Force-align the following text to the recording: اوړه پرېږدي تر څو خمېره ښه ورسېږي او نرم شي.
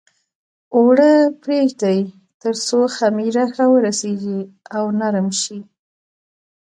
اوړه 0.77 1.09
پرېږدي 1.41 1.99
تر 2.41 2.53
څو 2.65 2.77
خمېره 2.95 3.45
ښه 3.53 3.65
ورسېږي 3.73 4.39
او 4.75 4.85
نرم 4.99 5.27
شي. 5.41 5.59